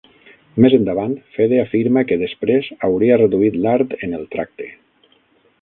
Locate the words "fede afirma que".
1.35-2.19